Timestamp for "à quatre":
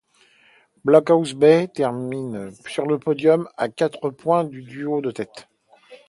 3.55-4.09